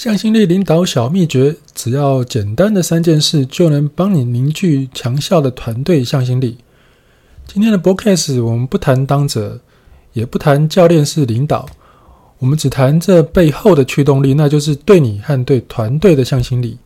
[0.00, 6.56] 向心力领导小秘诀，只要简单的三件事，就能帮你凝聚强效的团队向心力。
[7.46, 9.60] 今天的 Podcast 我们不谈当者，
[10.14, 11.68] 也不谈教练式领导，
[12.38, 16.78] 我们只谈这背后的驱动力，那就是对你和对团队的向心力。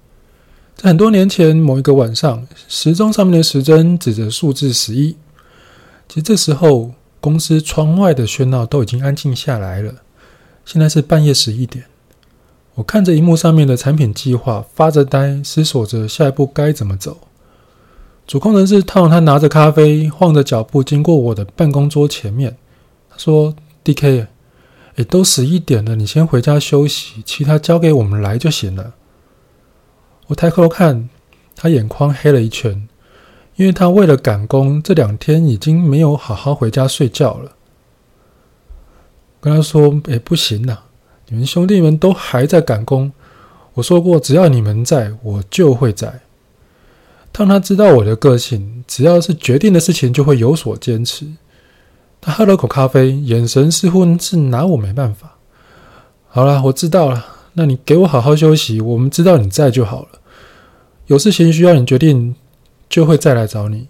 [0.75, 5.13] 在很多年前某一个晚上，时钟上面的时针指着数字十一。
[6.09, 6.91] 其实这时候，
[7.21, 9.95] 公司窗外的喧闹都已经安静下来了。
[10.65, 11.85] 现在是半夜十一点。
[12.75, 17.19] 我看着荧幕上面的产品计划，发着呆，思索着下一步该怎么走。
[18.27, 22.57] 主控人士汤，他拿着咖啡，晃着脚步经过我的办公桌前面。
[23.09, 24.27] 他说：“DK，
[24.97, 28.95] 诶，都十一点了，你先回家休息，其他交给我们来就行了。”
[30.29, 31.09] 我抬头看，
[31.55, 32.89] 他眼眶黑了一圈，
[33.57, 37.53] 因为他为了赶工，这两天已经没有好好回家睡觉了。
[39.41, 40.79] 跟他说：“诶，不行呐。”
[41.29, 43.11] 你们兄弟们都还在赶工，
[43.75, 46.21] 我说过，只要你们在，我就会在。
[47.33, 51.27] 当他知道我的个性，只要是决定的事情，就会有所坚持。
[52.21, 55.37] 他喝了口咖啡，眼神似乎是拿我没办法。
[56.29, 58.81] 好了，我知道了，那你给我好好休息。
[58.81, 60.09] 我们知道你在就好了。
[61.07, 62.35] 有事情需要你决定，
[62.89, 63.89] 就会再来找你。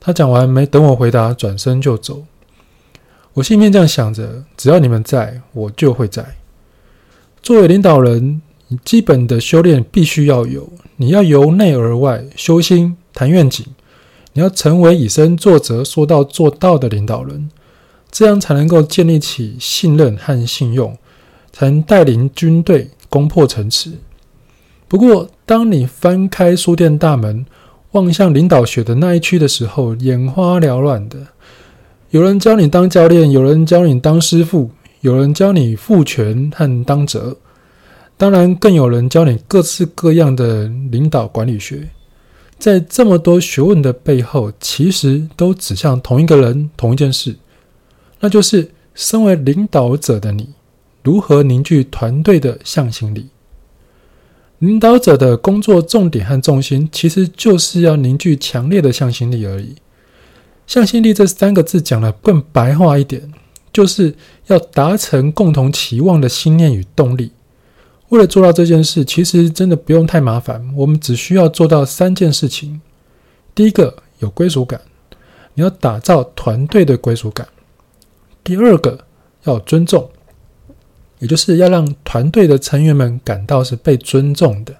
[0.00, 2.24] 他讲完没等我回答，转身就走。
[3.34, 6.36] 我心里面这样想着：只要你们在，我就会在。
[7.44, 8.40] 作为领导人，
[8.86, 10.66] 基本的修炼必须要有。
[10.96, 13.66] 你要由内而外修心、谈愿景。
[14.32, 17.50] 你要成为以身作则、说到做到的领导人，
[18.10, 20.96] 这样才能够建立起信任和信用，
[21.52, 23.92] 才能带领军队攻破城池。
[24.88, 27.44] 不过，当你翻开书店大门，
[27.92, 31.18] 望向领导学的那一区的时候，眼花缭乱的。
[32.08, 34.70] 有人教你当教练，有人教你当师傅。
[35.04, 37.36] 有人教你赋权和当责，
[38.16, 41.86] 当然更有人教你各式各样的领导管理学。
[42.58, 47.36] 在这么多学问的背后，其实都指向同一个人、同一件事，
[48.18, 50.48] 那就是身为领导者的你，
[51.02, 53.28] 如何凝聚团队的向心力。
[54.60, 59.74] 领导者的工作重点和重心，其实就是要凝聚强烈的向心力而已。
[60.66, 63.30] 向心力这三个字讲得更白话一点。
[63.74, 64.14] 就是
[64.46, 67.32] 要达成共同期望的信念与动力。
[68.10, 72.80] 为了做到这件事，其实真的不用太麻烦，我们只需要做到三件事情。
[73.52, 74.80] 第一个，有归属感，
[75.54, 77.48] 你要打造团队的归属感。
[78.44, 78.96] 第二个，
[79.42, 80.08] 要尊重，
[81.18, 84.76] 也就是要让团队的成员们感到是被尊重的。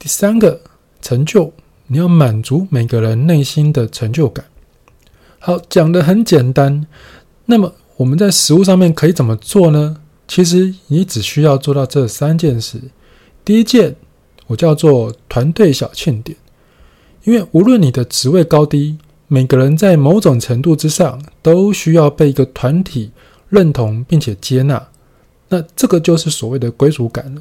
[0.00, 0.60] 第三个，
[1.00, 1.52] 成就，
[1.86, 4.44] 你要满足每个人内心的成就感。
[5.38, 6.84] 好，讲得很简单，
[7.46, 7.72] 那么。
[8.02, 9.98] 我们在食物上面可以怎么做呢？
[10.26, 12.80] 其实你只需要做到这三件事。
[13.44, 13.94] 第一件，
[14.48, 16.36] 我叫做团队小庆典，
[17.22, 18.98] 因为无论你的职位高低，
[19.28, 23.12] 每个人在某种程度之上都需要被一个团体
[23.48, 24.88] 认同并且接纳。
[25.48, 27.40] 那这个就是所谓的归属感了。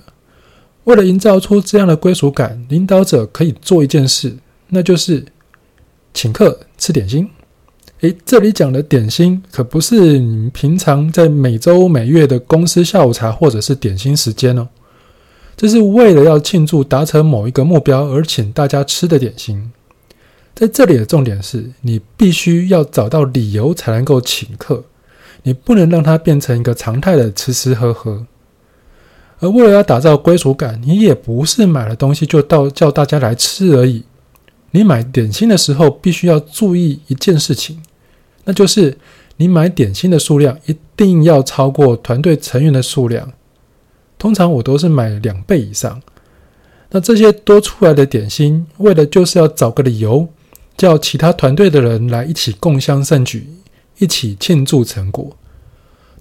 [0.83, 5.25] 为了营造出这样的归属感，领导者可以做一件事，那就是
[6.13, 7.28] 请客吃点心。
[8.01, 14.67] 诶，这里讲的点心可不是你平常在每周每月的公司下午茶或者是点心时间哦，
[15.56, 19.72] 这是为了要庆祝达成某一个目标而请大家吃的点心。
[20.56, 24.84] 在这里的重点是你必须要找到理由才能够请客，
[25.44, 28.25] 你不能让它变成一个常态的吃吃喝喝。
[29.40, 34.03] 而为了要打造归属感，你也不是买了东西就到叫大家来吃而已。
[34.72, 37.79] 你买点心的时候，必须要注意一件事情。
[38.51, 38.97] 那就是
[39.38, 43.31] 你买点心的数量一定要超过团队成员的数量，
[44.17, 46.01] 通常我都是买两倍以上。
[46.90, 50.28] 那这些多出来的点心，为了就是要找个理由，
[50.75, 53.47] 叫其他团队的人来一起共襄盛举，
[54.00, 55.38] 一起庆祝成果。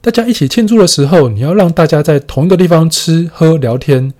[0.00, 4.14] 大家一起庆祝的时候，你要让大家在同一个地方吃喝聊天，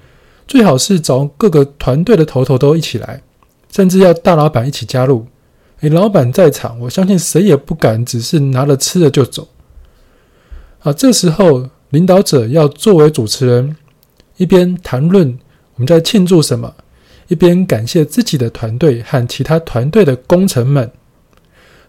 [0.48, 3.22] 最好是找各个团队的头头都一起来，
[3.70, 5.26] 甚至要大老板一起加入。
[5.80, 9.48] 诶，老板在场，我相信谁也不敢只是拿了吃的就走。
[10.80, 13.76] 啊，这时候领导者要作为主持人，
[14.36, 15.38] 一边谈论
[15.74, 16.74] 我们在庆祝什么，
[17.28, 20.90] 一边感谢自己的团队和其他团队的功臣们。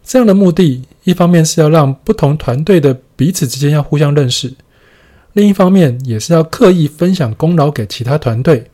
[0.04, 4.54] 这样的目的，一方面是要让不同团队的彼此之间要互相认识，
[5.34, 8.72] 另一方面也是要刻意分享功劳给其他团队，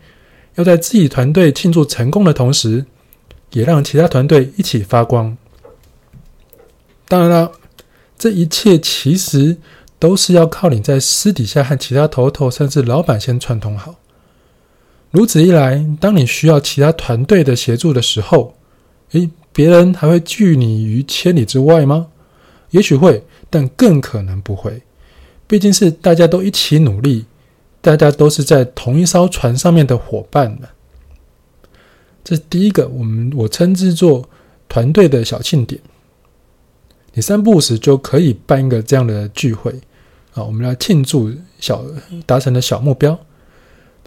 [0.56, 2.86] 要在自己团队庆祝成功的同时。
[3.52, 5.38] 也让其他团队一起发光。
[7.08, 7.52] 当然了，
[8.18, 9.58] 这一切其实
[9.98, 13.96] 都是要靠你在私底下和其他头头甚至老板先串通好。
[15.12, 18.56] 如此一来，当你需要其他团队的协助的时候，
[19.12, 22.08] 诶，别人还会拒你于千里之外吗？
[22.72, 24.82] 也许会，但更可能不会。
[25.48, 27.26] 毕竟是大家都一起努力，
[27.80, 30.68] 大家都是在同一艘船上面的伙伴们。
[32.28, 34.28] 这是第一个，我们我称之作
[34.68, 35.80] 团队的小庆典。
[37.14, 39.72] 你三不五时就可以办一个这样的聚会
[40.34, 41.86] 啊，我们来庆祝小
[42.26, 43.18] 达成的小目标。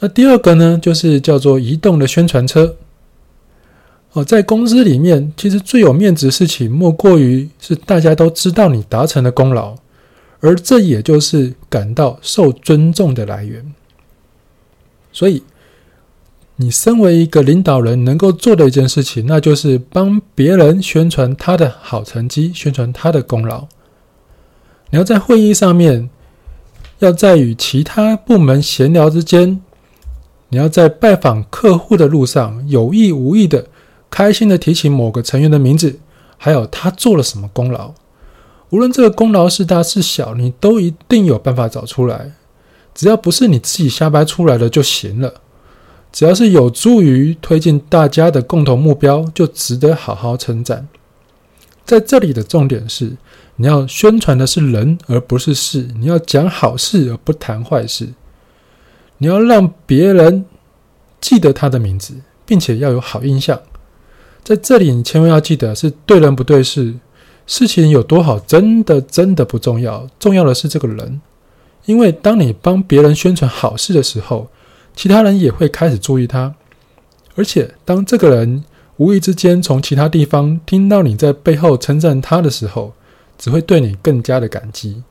[0.00, 2.76] 那第二个呢，就是叫做移动的宣传车。
[4.12, 9.74] 哦，在公司里面，其实最有面子的事情，莫过于是大家都知道你达成的功劳，
[10.40, 13.72] 而这也就是感到受尊重的来源。
[15.10, 15.42] 所以。
[16.62, 23.66] 你身为一个领导人，能够做的一件事情，那就是帮别人宣传他的好成绩，宣传他的功劳。
[24.90, 26.10] 你要在会议上面，
[26.98, 29.62] 要在与其他部门闲聊之间，
[30.50, 33.64] 你要在拜访客户的路上，有意无意的
[34.10, 35.98] 开心的提起某个成员的名字，
[36.36, 37.94] 还有他做了什么功劳。
[38.68, 42.32] 无论这个功劳是大是小，你都一定有办法找出来。
[42.94, 45.32] 只要不是你自己瞎掰出来的就行了。
[46.12, 50.88] 只要是有助于推进大家的共同目标，就值得好好称赞。
[51.84, 53.16] 在这里的重点是，
[53.56, 58.08] 你要宣传的是人，而不是事；你要讲好事，而不谈坏事。
[59.18, 60.46] 你要让别人
[61.20, 62.14] 记得他的名字，
[62.46, 63.60] 并且要有好印象。
[64.42, 66.94] 在这里，你千万要记得是对人不对事。
[67.46, 71.20] 事情有多好，真的真的不重要，重要的是这个人。
[71.86, 74.48] 因为当你帮别人宣传好事的时候，
[75.00, 76.54] 其他人也会开始注意他，
[77.34, 78.62] 而且当这个人
[78.98, 82.92] 无意之间从其他地方听到你在背后称赞他的时候，
[83.38, 85.02] 只会对你更加的感激。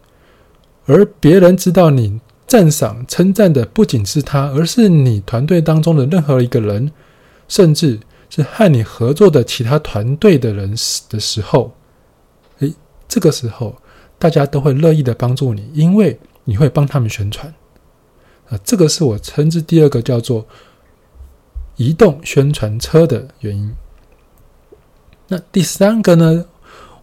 [0.86, 6.92] 而别人知道你赞赏、称赞的不仅是他，而是你团队当中的任何一个人，
[7.48, 8.00] 甚至
[8.30, 10.70] 是和你合作的其他团队的人
[11.10, 11.74] 的时候，
[12.60, 12.72] 诶，
[13.08, 13.76] 这个时候
[14.20, 17.52] 大家都会乐意的帮助你，因为你会帮他们宣传。
[18.50, 20.46] 啊，这个是我称之第二个叫做
[21.76, 23.72] 移动宣传车的原因。
[25.28, 26.46] 那第三个呢，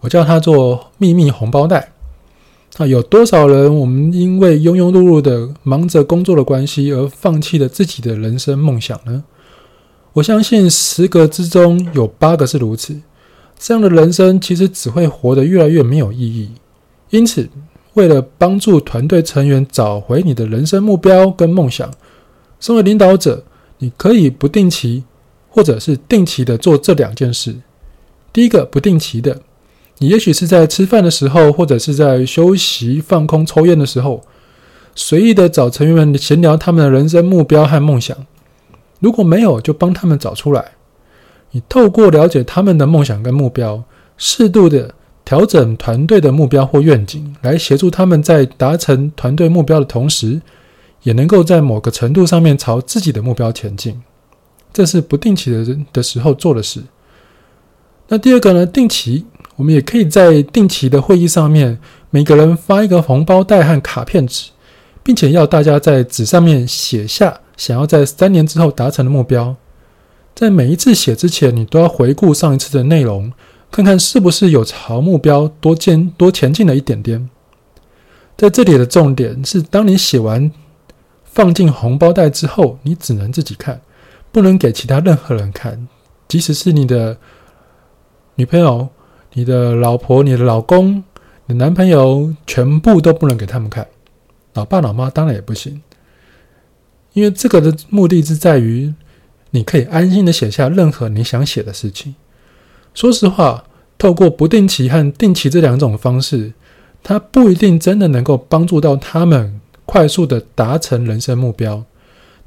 [0.00, 1.93] 我叫它做秘密红包袋。
[2.78, 9.25] 啊，有多少人我们因为庸庸碌碌的忙着工作的关系而放弃了自己的人生梦想呢？
[10.14, 13.00] 我相信十个之中有八个是如此。
[13.58, 16.50] 这样的人生其实只会活得越来越没有意义。
[17.10, 17.49] 因此。
[17.96, 21.90] 为了帮助团队成员找回你的人生目标跟梦想，
[22.60, 23.43] 身为领导者，
[23.78, 25.04] 你可以不定期
[25.48, 27.56] 或者是定期的做这两件事。
[28.34, 29.40] 第一个不定期的，
[29.96, 34.22] 你也许是在吃饭的时候，或者是在休息放空抽烟的时候，
[34.94, 38.14] 随意的找成员们闲聊他们的人生目标和梦想。
[39.00, 40.72] 如果没有，就帮他们找出来。
[41.52, 43.82] 你透过了解他们的梦想跟目标，
[44.19, 44.92] 适度的。
[45.26, 50.40] 调整团队的目标或愿景，来协助他们在达成团队目标的同时，
[51.02, 54.00] 也能够在某个程度上面朝自己的目标前进。
[54.73, 56.81] 这是不定期的的时候做的事。
[58.06, 58.64] 那第二个呢？
[58.64, 59.25] 定期，
[59.56, 61.76] 我们也可以在定期的会议上面，
[62.11, 64.50] 每个人发一个红包袋和卡片纸，
[65.02, 69.56] 并且要大家在纸上面写下想要在三年之后达成的目标。
[70.37, 73.33] 在每一次写之前，你都要回顾上一次的内容。
[73.70, 77.28] 看看是不是有朝目标多进多前进了一点点。
[78.37, 80.50] 在这里的重点是，当你写完
[81.25, 83.80] 放进红包袋之后，你只能自己看，
[84.30, 85.88] 不能给其他任何人看，
[86.28, 87.16] 即使是你的
[88.35, 88.88] 女朋友、
[89.32, 91.02] 你的老婆、你的老公、
[91.46, 93.87] 你的男朋友，全部都不能给他们看。
[94.54, 95.82] 老爸老妈当然也不行，
[97.12, 98.92] 因为这个的目的是在于，
[99.50, 102.14] 你可以安心的写下任何你想写的事情。
[102.96, 103.64] 说实话，
[103.98, 106.54] 透过不定期和定期这两种方式，
[107.02, 111.84] 它不一定真的能够帮助到他们快速的达成人生目标。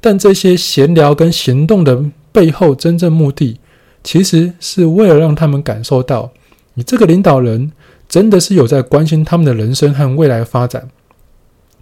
[0.00, 3.60] 但这些闲聊跟行动的背后，真正目的，
[4.02, 6.32] 其实是为了让他们感受到，
[6.74, 7.70] 你这个领导人
[8.08, 10.88] 真的是有在关心他们的人生和未来发展。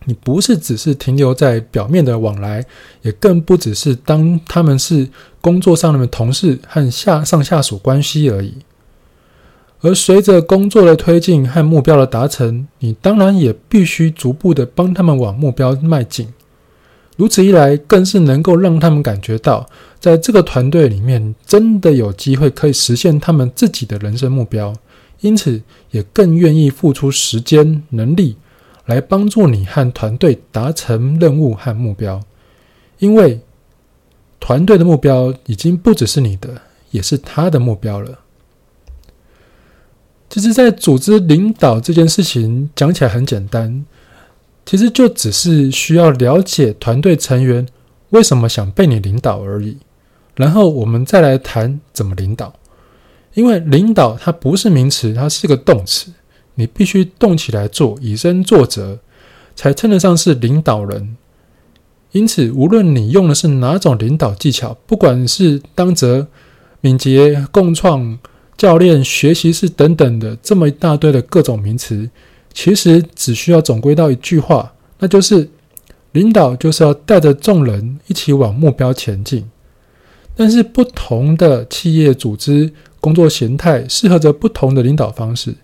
[0.08, 2.64] 你不是只是停留在表面的往来，
[3.02, 5.06] 也更不只是当他们是
[5.38, 8.54] 工作上的同事和下上下属关系而已。
[9.82, 16.26] 而随着工作的推进和目标的达成，你当然也必须逐步的帮他们往目标迈进。
[17.18, 19.68] 如此一来，更是能够让他们感觉到，
[20.00, 24.74] 在这个团队里面真的有机会可以实现他们自己的人生目标，
[25.20, 25.60] 因此
[25.90, 28.36] 也更愿意付出时间、能力。
[28.88, 32.22] 来帮助你和团队达成任务和目标，
[32.98, 33.38] 因为
[34.40, 38.18] 团队的目标已经不只是你的，也是他的目标了。
[40.30, 43.84] 其实，在组织领导这件事情讲起来很简单，
[44.64, 47.66] 其实就只是需要了解团队成员
[48.08, 49.76] 为什么想被你领导而已。
[50.34, 52.54] 然后我们再来谈怎么领导，
[53.34, 56.10] 因为领导它不是名词，它是个动词，
[56.58, 58.98] 你必须动起来做，以身作则，
[59.54, 61.16] 才称得上是领导人。
[62.10, 66.26] 因此，无论你用的是哪种领导技巧，不管是当责、
[66.80, 68.18] 敏捷、共创、
[68.56, 72.10] 教练、学习式等等的这么一大堆的各种名词，
[72.52, 75.48] 其实只需要总归到一句话，那就是
[76.10, 79.48] 领导就是要带着众人一起往目标前进。
[80.34, 85.54] 但是，不同的企业组织工作形态适合着不同的领导方式。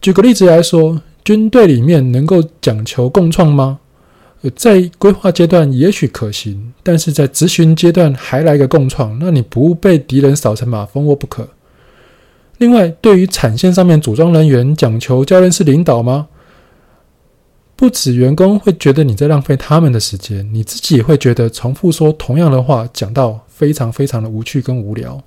[0.00, 3.80] 举个例子来说，军队里面能够讲求共创吗？
[4.56, 11.46] 在规划阶段也许可行，但是在执行阶段还来个共创，那你不被敌人扫成马蜂窝不可。
[12.56, 16.28] 另外，对于产线上面组装人员讲求教练式领导吗？
[17.76, 25.22] 不止员工会觉得你在浪费他们的时间，你自己也会觉得重复说同样的话，讲到非常非常的无趣跟无聊。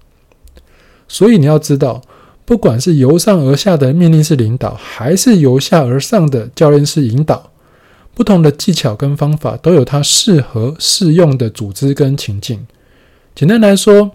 [1.08, 2.02] 所以你要知道，
[2.46, 7.52] 不管是由上而下的命令式领导，还是由下而上的教练式引导，
[8.14, 12.68] 不同的技巧跟方法都有它适合适用的组织跟情境。
[13.34, 14.12] 简单来说，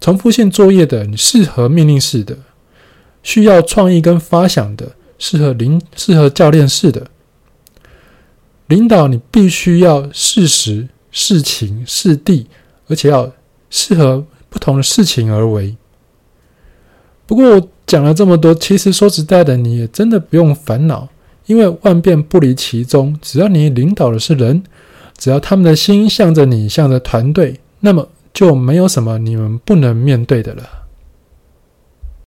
[0.00, 2.36] 重复性作业的，你适合命令式的；
[3.22, 7.06] 需要创意跟发想的，适合领适合教练式的。
[8.66, 12.46] 领导你必须要适时、适情、适地，
[12.88, 13.32] 而且要
[13.70, 15.76] 适合不同的事情而为。
[17.26, 21.08] 不过我讲了这么多，其实说实在的，你也真的不用烦恼，
[21.46, 23.16] 因为万变不离其宗。
[23.22, 24.62] 只要你领导的是人，
[25.16, 30.62] 只要他们的心向着你，向着团队，那么就没有什么你们不能面对的了。